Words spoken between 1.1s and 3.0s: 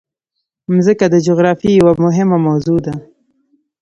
د جغرافیې یوه مهمه موضوع ده.